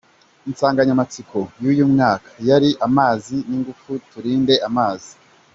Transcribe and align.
Insanganyamatsiko 0.49 1.39
y‟uyu 1.63 1.85
mwaka 1.93 2.29
yari, 2.49 2.69
“Amazi 2.87 3.35
n‟ingufu: 3.49 3.91
Turinde 4.09 4.55
amazi, 4.69 5.11